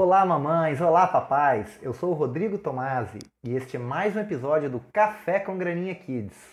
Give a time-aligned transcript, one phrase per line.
[0.00, 0.80] Olá, mamães!
[0.80, 1.76] Olá, papais!
[1.82, 5.92] Eu sou o Rodrigo Tomasi e este é mais um episódio do Café com Graninha
[5.92, 6.50] Kids.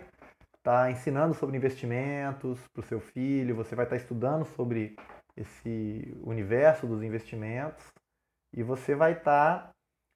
[0.70, 4.96] estar tá ensinando sobre investimentos para o seu filho, você vai estar tá estudando sobre
[5.36, 7.92] esse universo dos investimentos
[8.56, 9.72] e você vai estar tá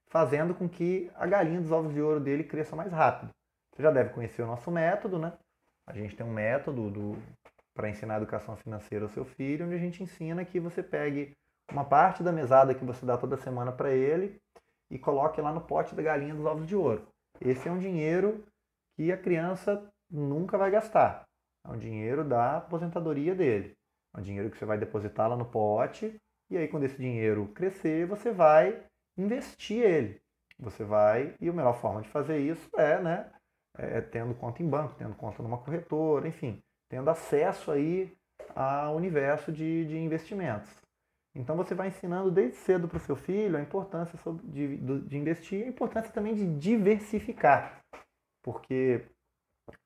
[0.09, 3.31] fazendo com que a galinha dos ovos de ouro dele cresça mais rápido.
[3.73, 5.33] Você já deve conhecer o nosso método, né?
[5.87, 7.17] A gente tem um método do,
[7.73, 11.31] para ensinar educação financeira ao seu filho, onde a gente ensina que você pegue
[11.71, 14.39] uma parte da mesada que você dá toda semana para ele
[14.91, 17.07] e coloque lá no pote da galinha dos ovos de ouro.
[17.41, 18.45] Esse é um dinheiro
[18.95, 21.25] que a criança nunca vai gastar.
[21.65, 23.75] É um dinheiro da aposentadoria dele.
[24.15, 26.15] É um dinheiro que você vai depositar lá no pote
[26.49, 28.83] e aí quando esse dinheiro crescer, você vai
[29.17, 30.21] investir ele.
[30.59, 33.31] Você vai, e a melhor forma de fazer isso é, né,
[33.75, 38.15] é tendo conta em banco, tendo conta numa corretora, enfim, tendo acesso aí
[38.55, 40.69] ao universo de, de investimentos.
[41.35, 45.61] Então você vai ensinando desde cedo para o seu filho a importância de, de investir
[45.61, 47.81] e a importância também de diversificar.
[48.43, 49.03] Porque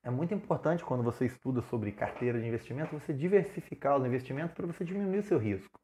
[0.02, 4.66] é muito importante quando você estuda sobre carteira de investimento, você diversificar os investimentos para
[4.66, 5.78] você diminuir o seu risco.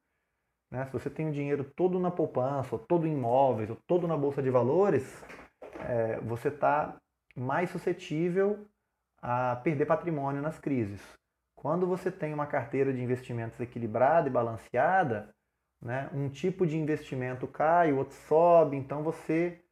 [0.71, 0.85] Né?
[0.87, 4.17] Se você tem o dinheiro todo na poupança, ou todo em imóveis, ou todo na
[4.17, 5.23] bolsa de valores,
[5.89, 6.97] é, você está
[7.37, 8.67] mais suscetível
[9.23, 11.01] a perder patrimônio nas crises.
[11.57, 15.35] Quando você tem uma carteira de investimentos equilibrada e balanceada,
[15.81, 19.64] né, um tipo de investimento cai, o outro sobe, então você,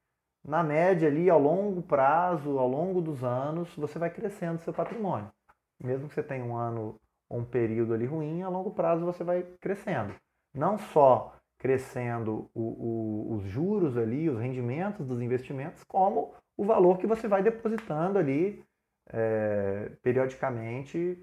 [0.45, 5.31] na média ali, ao longo prazo, ao longo dos anos, você vai crescendo seu patrimônio.
[5.79, 9.23] Mesmo que você tenha um ano ou um período ali ruim, a longo prazo você
[9.23, 10.15] vai crescendo.
[10.53, 16.99] Não só crescendo o, o, os juros ali, os rendimentos dos investimentos, como o valor
[16.99, 18.65] que você vai depositando ali
[19.09, 21.19] é, periodicamente,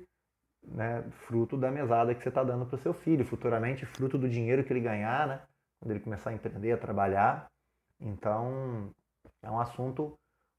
[0.63, 4.29] né, fruto da mesada que você está dando para o seu filho, futuramente fruto do
[4.29, 5.41] dinheiro que ele ganhar, né,
[5.79, 7.47] quando ele começar a empreender, a trabalhar.
[8.00, 8.94] Então,
[9.44, 10.13] é um assunto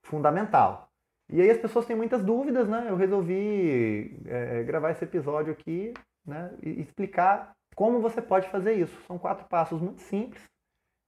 [0.04, 0.88] fundamental.
[1.28, 2.86] E aí as pessoas têm muitas dúvidas, né?
[2.88, 5.94] Eu resolvi é, gravar esse episódio aqui
[6.26, 9.00] né, e explicar como você pode fazer isso.
[9.06, 10.42] São quatro passos muito simples.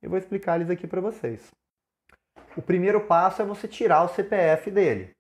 [0.00, 1.50] Eu vou explicar eles aqui para vocês.
[2.56, 5.11] O primeiro passo é você tirar o CPF dele.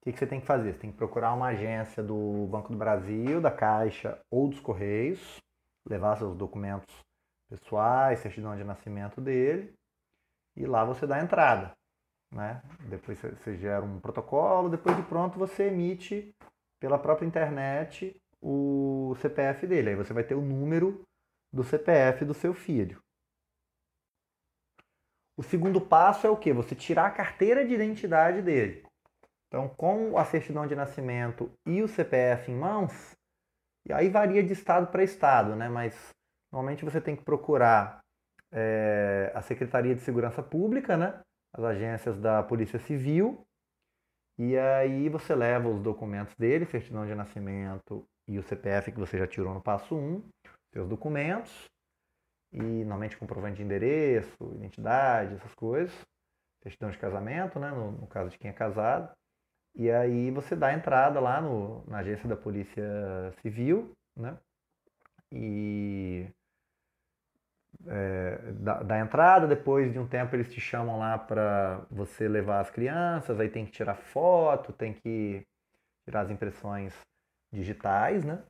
[0.00, 0.72] O que, que você tem que fazer?
[0.72, 5.38] Você tem que procurar uma agência do Banco do Brasil, da Caixa ou dos Correios,
[5.88, 6.92] levar seus documentos
[7.48, 9.72] pessoais, certidão de nascimento dele,
[10.56, 11.72] e lá você dá a entrada.
[12.32, 12.62] Né?
[12.88, 16.34] Depois você gera um protocolo, depois de pronto você emite
[16.80, 19.90] pela própria internet o CPF dele.
[19.90, 21.04] Aí você vai ter o número
[21.52, 23.00] do CPF do seu filho.
[25.36, 26.52] O segundo passo é o que?
[26.52, 28.84] Você tirar a carteira de identidade dele.
[29.48, 33.12] Então, com a certidão de nascimento e o CPF em mãos,
[33.86, 35.68] e aí varia de estado para estado, né?
[35.68, 35.94] Mas
[36.50, 38.00] normalmente você tem que procurar
[38.50, 41.20] é, a Secretaria de Segurança Pública, né?
[41.54, 43.46] As agências da Polícia Civil,
[44.38, 49.18] e aí você leva os documentos dele, certidão de nascimento e o CPF que você
[49.18, 50.22] já tirou no passo 1,
[50.72, 51.70] seus documentos,
[52.52, 55.94] e normalmente comprovante de endereço, identidade, essas coisas,
[56.62, 57.70] certidão de casamento, né?
[57.70, 59.12] no, no caso de quem é casado.
[59.74, 62.84] E aí você dá entrada lá no, na agência da Polícia
[63.40, 64.38] Civil, né?
[65.30, 66.26] E
[67.88, 72.60] é, dá, dá entrada, depois de um tempo eles te chamam lá para você levar
[72.60, 75.46] as crianças, aí tem que tirar foto, tem que
[76.04, 76.94] tirar as impressões
[77.52, 78.42] digitais, né?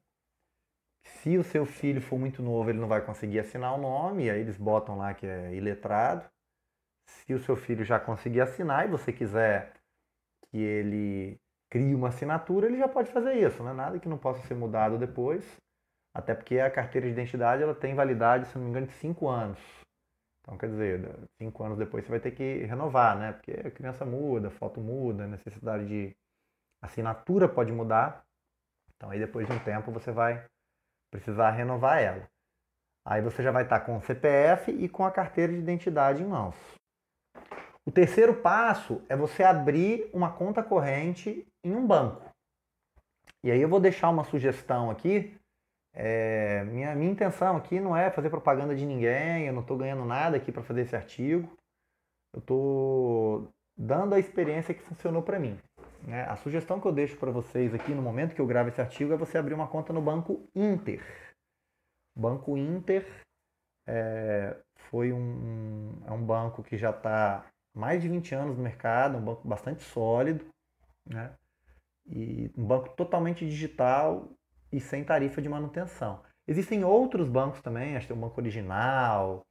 [1.04, 4.40] Se o seu filho for muito novo, ele não vai conseguir assinar o nome, aí
[4.40, 6.24] eles botam lá que é iletrado.
[7.06, 9.74] Se o seu filho já conseguir assinar e você quiser
[10.50, 13.72] que ele crie uma assinatura, ele já pode fazer isso, né?
[13.72, 15.44] Nada que não possa ser mudado depois,
[16.14, 19.28] até porque a carteira de identidade ela tem validade, se não me engano, de 5
[19.28, 19.58] anos.
[20.42, 23.32] Então, quer dizer, cinco anos depois você vai ter que renovar, né?
[23.32, 26.16] Porque a criança muda, a foto muda, a necessidade de
[26.82, 28.24] assinatura pode mudar.
[28.96, 30.44] Então aí depois de um tempo você vai
[31.12, 32.28] precisar renovar ela.
[33.04, 36.26] Aí você já vai estar com o CPF e com a carteira de identidade em
[36.26, 36.56] mãos.
[37.84, 42.22] O terceiro passo é você abrir uma conta corrente em um banco.
[43.44, 45.36] E aí eu vou deixar uma sugestão aqui.
[45.94, 50.04] É, minha, minha intenção aqui não é fazer propaganda de ninguém, eu não estou ganhando
[50.04, 51.48] nada aqui para fazer esse artigo.
[52.32, 55.58] Eu estou dando a experiência que funcionou para mim.
[56.02, 56.24] Né?
[56.24, 59.12] A sugestão que eu deixo para vocês aqui no momento que eu gravo esse artigo
[59.12, 61.02] é você abrir uma conta no Banco Inter.
[62.16, 63.06] Banco Inter
[63.86, 64.56] é,
[64.90, 67.44] foi um, é um banco que já está
[67.74, 70.44] mais de 20 anos no mercado, um banco bastante sólido,
[71.06, 71.34] né?
[72.06, 74.28] e um banco totalmente digital
[74.72, 76.22] e sem tarifa de manutenção.
[76.46, 79.46] Existem outros bancos também, acho que tem um banco original.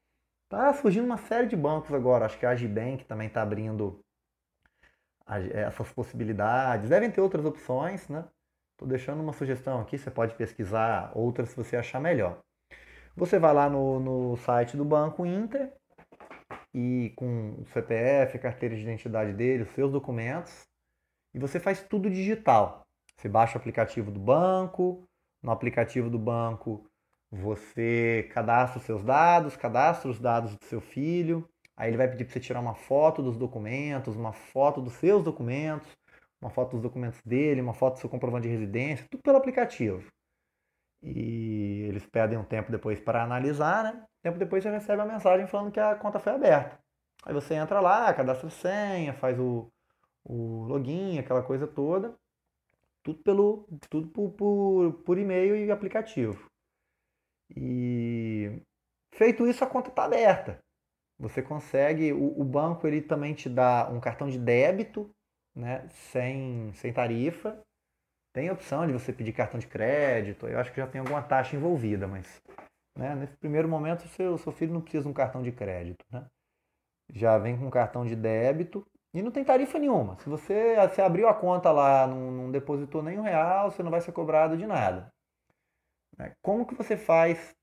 [0.49, 4.03] Tá surgindo uma série de bancos agora, acho que a Agibank também está abrindo
[5.53, 6.89] essas possibilidades.
[6.89, 8.25] Devem ter outras opções, né?
[8.73, 12.39] Estou deixando uma sugestão aqui, você pode pesquisar outras se você achar melhor.
[13.15, 15.71] Você vai lá no, no site do Banco Inter
[16.73, 20.67] e com o CPF, carteira de identidade dele, os seus documentos,
[21.33, 22.81] e você faz tudo digital.
[23.15, 25.07] Você baixa o aplicativo do banco,
[25.41, 26.85] no aplicativo do banco
[27.31, 31.47] você cadastra os seus dados, cadastra os dados do seu filho,
[31.77, 35.23] aí ele vai pedir para você tirar uma foto dos documentos, uma foto dos seus
[35.23, 35.87] documentos,
[36.41, 40.03] uma foto dos documentos dele, uma foto do seu comprovante de residência, tudo pelo aplicativo.
[41.01, 44.05] E eles pedem um tempo depois para analisar, né?
[44.21, 46.77] Tempo depois você recebe a mensagem falando que a conta foi aberta.
[47.25, 49.71] Aí você entra lá, cadastra a senha, faz o,
[50.23, 52.15] o login, aquela coisa toda.
[53.03, 56.49] Tudo pelo tudo por, por, por e-mail e aplicativo.
[57.55, 58.61] E
[59.13, 60.59] feito isso, a conta está aberta.
[61.19, 65.11] Você consegue, o, o, banco ele também te dá um cartão de débito,
[65.55, 67.61] né, sem, sem tarifa.
[68.33, 71.21] Tem a opção de você pedir cartão de crédito, eu acho que já tem alguma
[71.21, 72.41] taxa envolvida, mas
[72.97, 76.03] né, nesse primeiro momento o seu, seu filho não precisa de um cartão de crédito.
[76.09, 76.25] Né?
[77.13, 80.17] Já vem com um cartão de débito e não tem tarifa nenhuma.
[80.19, 84.01] Se você, se abriu a conta lá, não, não depositou nenhum real, você não vai
[84.01, 85.11] ser cobrado de nada.
[86.17, 86.33] Né?
[86.41, 87.53] Como que você faz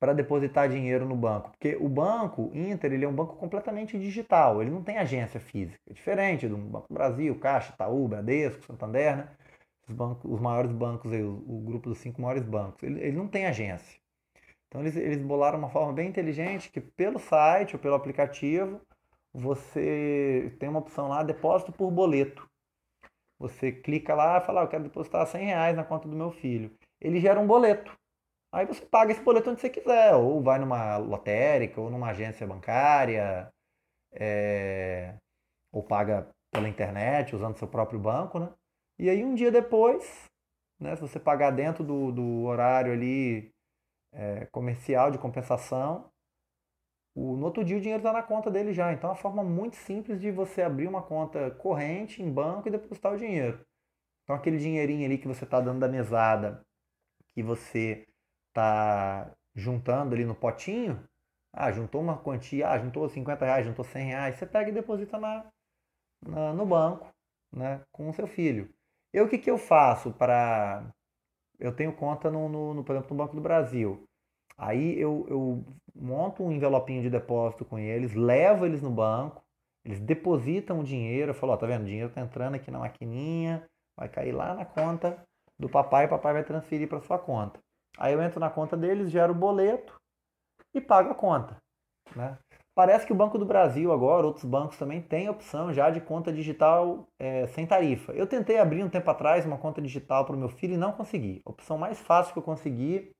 [0.00, 1.50] para depositar dinheiro no banco?
[1.50, 5.78] Porque o banco Inter ele é um banco completamente digital, ele não tem agência física,
[5.88, 9.28] é diferente do Banco Brasil, Caixa, Itaú, Bradesco, Santander, né?
[9.88, 13.16] os, bancos, os maiores bancos, aí, o, o, grupo dos cinco maiores bancos, ele, ele
[13.16, 14.00] não tem agência.
[14.66, 18.80] Então eles, eles bolaram uma forma bem inteligente que pelo site ou pelo aplicativo
[19.32, 22.46] você tem uma opção lá, depósito por boleto.
[23.38, 26.30] Você clica lá e fala, ah, eu quero depositar 100 reais na conta do meu
[26.30, 26.76] filho.
[27.00, 27.96] Ele gera um boleto.
[28.52, 32.46] Aí você paga esse boleto onde você quiser, ou vai numa lotérica, ou numa agência
[32.46, 33.50] bancária,
[34.12, 35.14] é...
[35.72, 38.52] ou paga pela internet, usando seu próprio banco, né?
[38.98, 40.26] E aí um dia depois,
[40.78, 43.50] né, se você pagar dentro do, do horário ali
[44.12, 46.11] é, comercial de compensação,
[47.14, 48.92] o, no outro dia o dinheiro está na conta dele já.
[48.92, 52.70] Então é uma forma muito simples de você abrir uma conta corrente em banco e
[52.70, 53.64] depositar o dinheiro.
[54.24, 56.64] Então aquele dinheirinho ali que você está dando da mesada,
[57.34, 58.06] que você
[58.48, 61.02] está juntando ali no potinho,
[61.52, 65.18] ah, juntou uma quantia, ah, juntou 50 reais, juntou 100 reais, você pega e deposita
[65.18, 65.44] na,
[66.26, 67.12] na no banco,
[67.52, 68.72] né, com o seu filho.
[69.12, 70.90] Eu o que, que eu faço para...
[71.58, 74.08] Eu tenho conta, no, no, no, por exemplo, no Banco do Brasil.
[74.56, 79.42] Aí eu, eu monto um envelopinho de depósito com eles, levo eles no banco,
[79.84, 82.78] eles depositam o dinheiro, eu falo, ó, tá vendo, o dinheiro tá entrando aqui na
[82.78, 85.22] maquininha, vai cair lá na conta
[85.58, 87.58] do papai, o papai vai transferir para sua conta.
[87.98, 89.94] Aí eu entro na conta deles, gero o boleto
[90.74, 91.56] e pago a conta.
[92.16, 92.38] Né?
[92.74, 96.32] Parece que o Banco do Brasil agora, outros bancos também têm opção já de conta
[96.32, 98.12] digital é, sem tarifa.
[98.12, 100.92] Eu tentei abrir um tempo atrás uma conta digital para o meu filho e não
[100.92, 101.42] consegui.
[101.44, 103.12] A opção mais fácil que eu consegui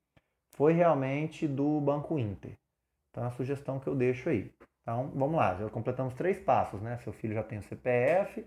[0.54, 2.56] foi realmente do Banco Inter.
[3.10, 4.52] Então é a sugestão que eu deixo aí.
[4.82, 6.98] Então vamos lá, já completamos três passos, né?
[6.98, 8.46] Seu filho já tem o CPF,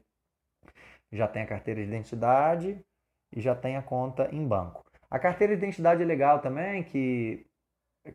[1.11, 2.79] já tem a carteira de identidade
[3.31, 4.83] e já tem a conta em banco.
[5.09, 7.45] A carteira de identidade é legal também, que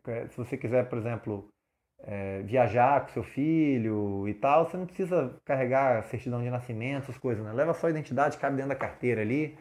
[0.07, 1.51] é, se você quiser, por exemplo,
[1.99, 7.17] é, viajar com seu filho e tal, você não precisa carregar certidão de nascimento, essas
[7.17, 7.51] coisas, né?
[7.53, 9.57] Leva só a identidade, cabe dentro da carteira ali.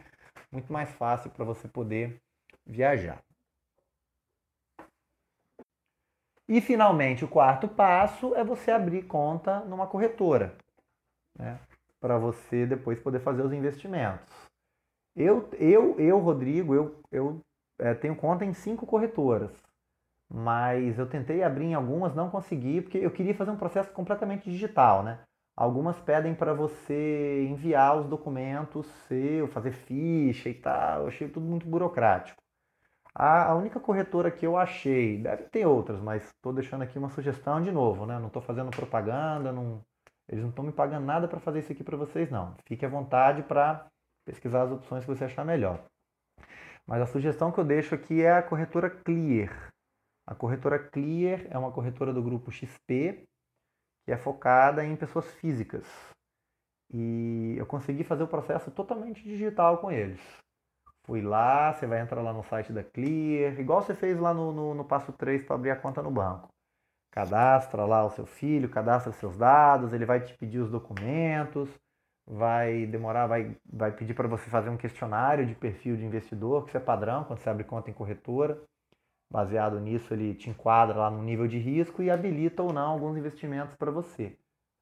[0.52, 2.20] Muito mais fácil para você poder
[2.66, 3.22] viajar.
[6.50, 10.56] E finalmente, o quarto passo é você abrir conta numa corretora,
[11.38, 11.60] né?
[12.00, 14.26] para você depois poder fazer os investimentos.
[15.14, 17.40] Eu, eu, eu Rodrigo, eu, eu
[17.78, 19.52] é, tenho conta em cinco corretoras,
[20.28, 24.50] mas eu tentei abrir em algumas, não consegui, porque eu queria fazer um processo completamente
[24.50, 25.20] digital, né?
[25.56, 31.02] Algumas pedem para você enviar os documentos seu, fazer ficha e tal.
[31.02, 32.42] Eu achei tudo muito burocrático.
[33.14, 37.60] A, única corretora que eu achei, deve ter outras, mas estou deixando aqui uma sugestão
[37.60, 38.18] de novo, né?
[38.18, 39.84] Não estou fazendo propaganda, não,
[40.28, 42.54] eles não estão me pagando nada para fazer isso aqui para vocês, não.
[42.64, 43.86] Fique à vontade para
[44.24, 45.84] pesquisar as opções que você achar melhor.
[46.86, 49.70] Mas a sugestão que eu deixo aqui é a corretora Clear.
[50.26, 53.24] A corretora Clear é uma corretora do grupo XP,
[54.04, 55.86] que é focada em pessoas físicas.
[56.92, 60.20] E eu consegui fazer o processo totalmente digital com eles.
[61.04, 64.52] Fui lá, você vai entrar lá no site da Clear, igual você fez lá no,
[64.52, 66.48] no, no passo 3 para abrir a conta no banco.
[67.10, 71.68] Cadastra lá o seu filho, cadastra seus dados, ele vai te pedir os documentos,
[72.26, 76.68] vai demorar, vai, vai pedir para você fazer um questionário de perfil de investidor, que
[76.68, 78.62] isso é padrão quando você abre conta em corretora.
[79.30, 83.16] Baseado nisso, ele te enquadra lá no nível de risco e habilita ou não alguns
[83.16, 84.30] investimentos para você.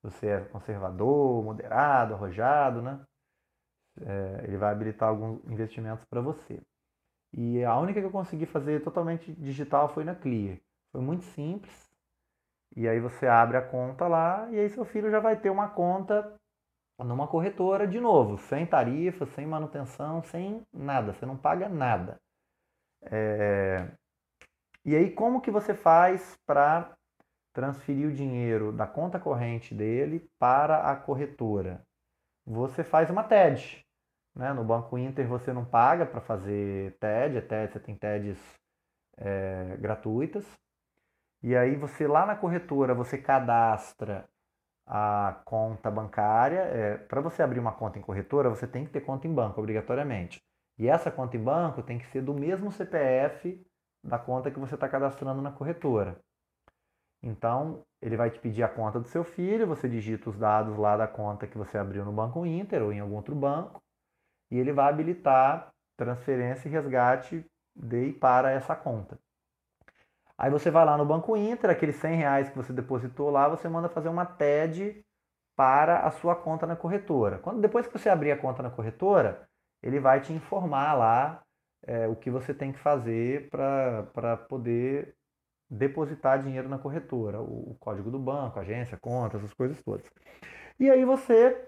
[0.01, 3.01] Se você é conservador, moderado, arrojado, né?
[4.07, 6.61] É, ele vai habilitar alguns investimentos para você.
[7.33, 10.59] E a única que eu consegui fazer totalmente digital foi na Clear.
[10.93, 11.89] Foi muito simples.
[12.77, 15.69] E aí você abre a conta lá e aí seu filho já vai ter uma
[15.69, 16.35] conta
[16.99, 21.13] numa corretora de novo, sem tarifa, sem manutenção, sem nada.
[21.13, 22.21] Você não paga nada.
[23.03, 23.89] É...
[24.85, 26.97] E aí, como que você faz para
[27.53, 31.85] transferir o dinheiro da conta corrente dele para a corretora?
[32.47, 33.85] Você faz uma TED.
[34.39, 34.53] Né?
[34.53, 38.39] No Banco Inter você não paga para fazer TED, a TED você tem TEDs
[39.17, 40.47] é, gratuitas.
[41.43, 44.29] E aí você lá na corretora você cadastra
[44.87, 46.61] a conta bancária.
[46.61, 49.61] É, para você abrir uma conta em corretora, você tem que ter conta em banco,
[49.61, 50.41] obrigatoriamente.
[50.79, 53.61] E essa conta em banco tem que ser do mesmo CPF
[54.05, 56.17] da conta que você está cadastrando na corretora.
[57.21, 60.97] Então, ele vai te pedir a conta do seu filho, você digita os dados lá
[60.97, 63.83] da conta que você abriu no Banco Inter ou em algum outro banco,
[64.51, 69.19] e ele vai habilitar transferência e resgate de e para essa conta.
[70.37, 73.69] Aí você vai lá no Banco Inter, aqueles 100 reais que você depositou lá, você
[73.69, 75.05] manda fazer uma TED
[75.57, 77.39] para a sua conta na corretora.
[77.39, 79.49] Quando depois que você abrir a conta na corretora,
[79.83, 81.43] ele vai te informar lá
[81.85, 85.17] é, o que você tem que fazer para poder
[85.69, 90.09] depositar dinheiro na corretora, o, o código do banco, agência, conta, essas coisas todas.
[90.79, 91.67] E aí você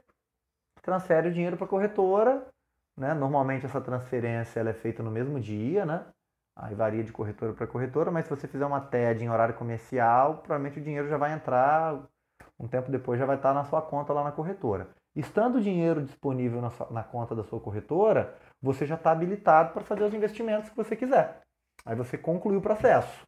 [0.82, 2.46] transfere o dinheiro para a corretora,
[2.96, 3.14] né?
[3.14, 6.04] Normalmente essa transferência ela é feita no mesmo dia, né?
[6.56, 10.38] Aí varia de corretora para corretora, mas se você fizer uma TED em horário comercial,
[10.38, 12.02] provavelmente o dinheiro já vai entrar,
[12.58, 14.88] um tempo depois já vai estar na sua conta lá na corretora.
[15.16, 19.72] Estando o dinheiro disponível na, sua, na conta da sua corretora, você já está habilitado
[19.72, 21.40] para fazer os investimentos que você quiser.
[21.84, 23.26] Aí você conclui o processo.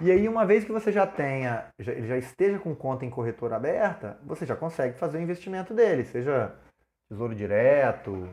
[0.00, 3.54] E aí, uma vez que você já tenha, já, já esteja com conta em corretora
[3.54, 6.52] aberta, você já consegue fazer o investimento dele, seja
[7.08, 8.28] tesouro direto,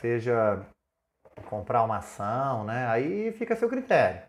[0.00, 0.64] seja
[1.48, 2.86] comprar uma ação, né?
[2.88, 4.22] Aí fica a seu critério.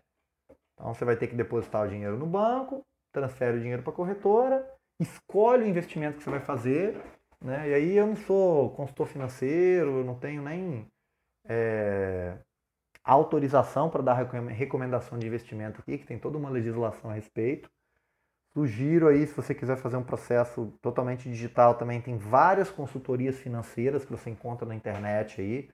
[0.74, 3.96] Então você vai ter que depositar o dinheiro no banco, transfere o dinheiro para a
[3.96, 7.00] corretora, escolhe o investimento que você vai fazer,
[7.40, 7.68] né?
[7.68, 10.86] E aí eu não sou consultor financeiro, não tenho nem
[11.46, 12.38] é,
[13.02, 17.70] autorização para dar recomendação de investimento aqui, que tem toda uma legislação a respeito.
[18.52, 24.04] Sugiro aí, se você quiser fazer um processo totalmente digital, também tem várias consultorias financeiras
[24.04, 25.70] que você encontra na internet aí,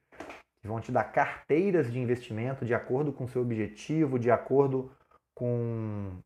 [0.61, 4.93] que vão te dar carteiras de investimento de acordo com o seu objetivo, de acordo
[5.35, 6.19] com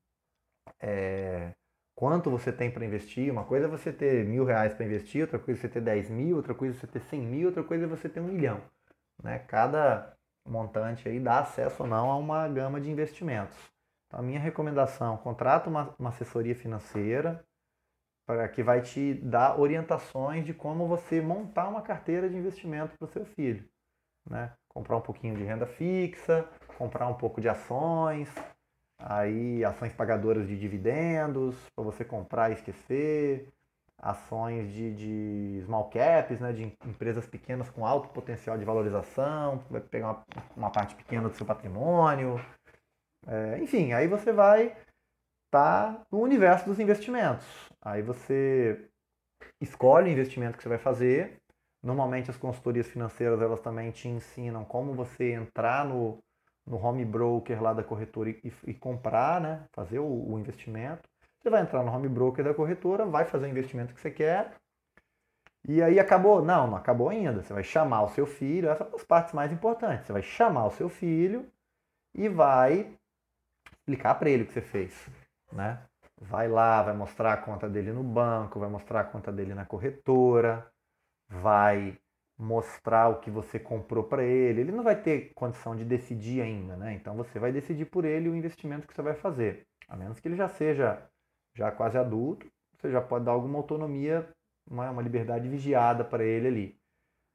[0.81, 1.53] é,
[1.95, 3.31] quanto você tem para investir.
[3.31, 6.11] Uma coisa é você ter mil reais para investir, outra coisa é você ter 10
[6.11, 8.61] mil, outra coisa é você ter 100 mil, outra coisa é você ter um milhão.
[9.23, 9.39] Né?
[9.47, 13.57] Cada montante aí dá acesso ou não a uma gama de investimentos.
[14.11, 17.45] Então, a minha recomendação, contrata uma, uma assessoria financeira
[18.27, 23.05] para que vai te dar orientações de como você montar uma carteira de investimento para
[23.05, 23.65] o seu filho.
[24.29, 24.53] Né?
[24.69, 28.29] Comprar um pouquinho de renda fixa, comprar um pouco de ações,
[28.99, 33.49] aí ações pagadoras de dividendos para você comprar e esquecer,
[33.97, 39.81] ações de, de small caps, né, de empresas pequenas com alto potencial de valorização, vai
[39.81, 40.25] pegar uma,
[40.57, 42.41] uma parte pequena do seu patrimônio.
[43.27, 44.69] É, enfim, aí você vai
[45.47, 47.47] estar tá no universo dos investimentos.
[47.83, 48.89] Aí você
[49.61, 51.39] escolhe o investimento que você vai fazer.
[51.83, 56.19] Normalmente as consultorias financeiras elas também te ensinam como você entrar no,
[56.67, 61.09] no home broker lá da corretora e, e comprar, né, fazer o, o investimento.
[61.41, 64.55] Você vai entrar no home broker da corretora, vai fazer o investimento que você quer.
[65.67, 66.43] E aí acabou?
[66.43, 67.43] Não, não acabou ainda.
[67.43, 70.07] Você vai chamar o seu filho, essa é uma das partes mais importantes.
[70.07, 71.47] Você vai chamar o seu filho
[72.15, 72.95] e vai
[73.91, 75.11] explicar para ele o que você fez,
[75.53, 75.83] né?
[76.21, 79.65] vai lá, vai mostrar a conta dele no banco, vai mostrar a conta dele na
[79.65, 80.71] corretora,
[81.29, 81.99] vai
[82.39, 84.61] mostrar o que você comprou para ele.
[84.61, 86.93] Ele não vai ter condição de decidir ainda, né?
[86.93, 89.67] Então você vai decidir por ele o investimento que você vai fazer.
[89.89, 91.03] A menos que ele já seja
[91.57, 94.29] já quase adulto, você já pode dar alguma autonomia,
[94.71, 96.81] uma, uma liberdade vigiada para ele ali.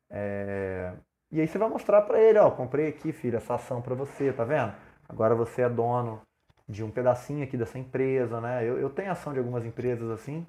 [0.10, 0.94] É...
[1.32, 4.32] E aí você vai mostrar para ele, ó, comprei aqui, filho, essa ação para você,
[4.32, 4.74] tá vendo?
[5.10, 6.22] Agora você é dono
[6.68, 8.64] de um pedacinho aqui dessa empresa, né?
[8.64, 10.46] Eu, eu tenho ação de algumas empresas assim,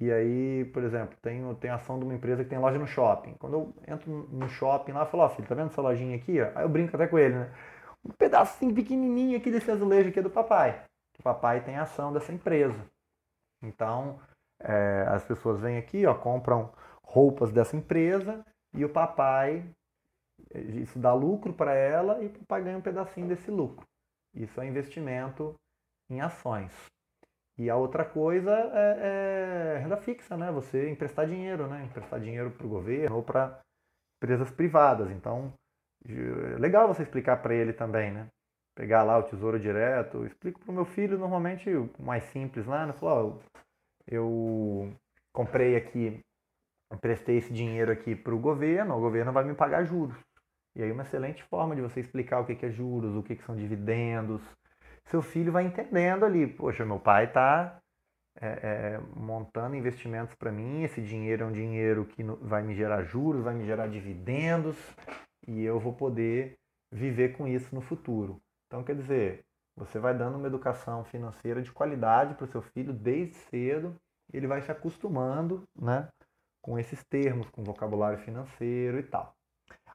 [0.00, 3.34] e aí, por exemplo, tenho, tenho ação de uma empresa que tem loja no shopping.
[3.38, 6.38] Quando eu entro no shopping lá, eu falo, ó, filho, tá vendo essa lojinha aqui?
[6.40, 7.54] Aí eu brinco até com ele, né?
[8.04, 10.84] Um pedacinho pequenininho aqui desse azulejo aqui é do papai.
[11.18, 12.84] O papai tem ação dessa empresa.
[13.62, 14.20] Então,
[14.60, 16.70] é, as pessoas vêm aqui, ó, compram
[17.02, 18.44] roupas dessa empresa
[18.74, 19.64] e o papai,
[20.54, 23.86] isso dá lucro para ela e o papai ganha um pedacinho desse lucro.
[24.36, 25.54] Isso é investimento
[26.10, 26.72] em ações.
[27.58, 30.52] E a outra coisa é, é renda fixa, né?
[30.52, 31.84] Você emprestar dinheiro, né?
[31.84, 33.60] Emprestar dinheiro para o governo ou para
[34.18, 35.10] empresas privadas.
[35.10, 35.52] Então,
[36.06, 38.28] é legal você explicar para ele também, né?
[38.74, 40.18] Pegar lá o tesouro direto.
[40.18, 42.92] Eu explico para o meu filho, normalmente, o mais simples lá, né?
[42.92, 43.60] Falou, oh,
[44.06, 44.92] eu
[45.32, 46.20] comprei aqui,
[46.92, 50.16] emprestei esse dinheiro aqui para o governo, o governo vai me pagar juros.
[50.76, 53.56] E aí uma excelente forma de você explicar o que é juros, o que são
[53.56, 54.42] dividendos,
[55.06, 57.80] seu filho vai entendendo ali, poxa, meu pai está
[58.40, 63.04] é, é, montando investimentos para mim, esse dinheiro é um dinheiro que vai me gerar
[63.04, 64.76] juros, vai me gerar dividendos
[65.46, 66.58] e eu vou poder
[66.92, 68.38] viver com isso no futuro.
[68.66, 69.44] Então, quer dizer,
[69.76, 73.94] você vai dando uma educação financeira de qualidade para o seu filho desde cedo,
[74.32, 76.08] ele vai se acostumando né,
[76.60, 79.36] com esses termos, com vocabulário financeiro e tal.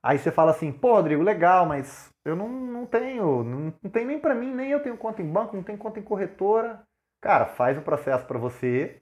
[0.03, 4.05] Aí você fala assim, pô, Rodrigo, legal, mas eu não, não tenho, não, não tem
[4.05, 6.81] nem para mim, nem eu tenho conta em banco, não tenho conta em corretora.
[7.21, 9.01] Cara, faz o processo para você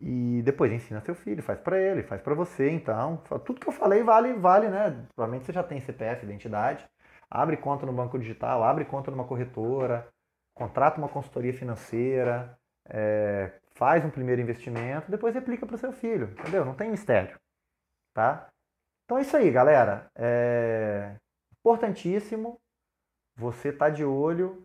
[0.00, 3.16] e depois ensina seu filho, faz para ele, faz para você, então.
[3.44, 5.06] Tudo que eu falei vale, vale, né?
[5.14, 6.88] Provavelmente você já tem CPF, identidade.
[7.30, 10.08] Abre conta no banco digital, abre conta numa corretora,
[10.54, 12.56] contrata uma consultoria financeira,
[12.88, 16.64] é, faz um primeiro investimento, depois replica para o seu filho, entendeu?
[16.64, 17.38] Não tem mistério,
[18.14, 18.48] tá?
[19.04, 20.10] Então é isso aí, galera.
[20.14, 21.16] É
[21.52, 22.58] importantíssimo
[23.36, 24.62] você estar tá de olho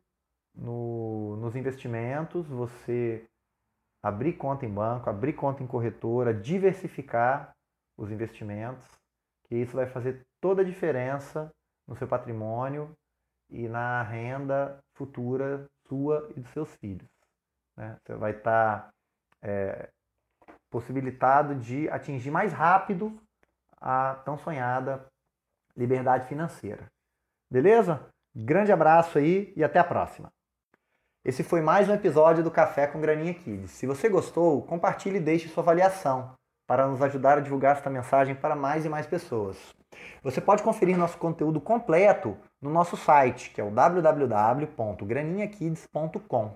[0.56, 3.26] no, nos investimentos, você
[4.02, 7.54] abrir conta em banco, abrir conta em corretora, diversificar
[7.98, 8.86] os investimentos,
[9.48, 11.52] que isso vai fazer toda a diferença
[11.86, 12.96] no seu patrimônio
[13.50, 17.10] e na renda futura sua e dos seus filhos.
[17.76, 17.98] Né?
[18.06, 18.94] Você vai estar tá,
[19.42, 19.90] é,
[20.70, 23.20] possibilitado de atingir mais rápido
[23.80, 25.06] a tão sonhada
[25.76, 26.88] liberdade financeira.
[27.50, 28.06] Beleza?
[28.36, 30.32] Grande abraço aí e até a próxima.
[31.26, 33.72] Esse foi mais um episódio do Café com Graninha Kids.
[33.72, 36.34] Se você gostou, compartilhe e deixe sua avaliação
[36.68, 39.58] para nos ajudar a divulgar esta mensagem para mais e mais pessoas.
[40.22, 46.56] Você pode conferir nosso conteúdo completo no nosso site, que é o www.graninhakids.com.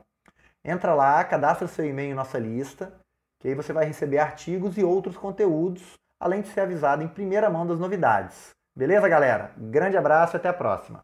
[0.64, 2.94] Entra lá, cadastra seu e-mail em nossa lista,
[3.40, 7.50] que aí você vai receber artigos e outros conteúdos além de ser avisado em primeira
[7.50, 8.52] mão das novidades.
[8.74, 9.52] Beleza, galera?
[9.58, 11.02] Grande abraço e até a próxima!